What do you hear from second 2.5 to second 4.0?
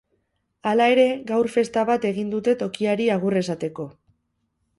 tokiari agur esateko.